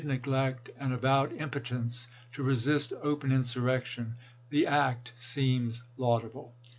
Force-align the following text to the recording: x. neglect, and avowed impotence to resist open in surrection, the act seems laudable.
x. 0.01 0.07
neglect, 0.07 0.67
and 0.79 0.91
avowed 0.93 1.31
impotence 1.33 2.07
to 2.33 2.41
resist 2.41 2.91
open 3.03 3.31
in 3.31 3.43
surrection, 3.43 4.13
the 4.49 4.65
act 4.65 5.11
seems 5.15 5.83
laudable. 5.95 6.55